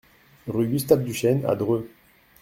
[0.47, 1.87] Rue Gustave Duchesne à Dreux